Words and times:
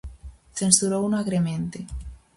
Censurouno 0.59 1.15
agremente. 1.19 1.79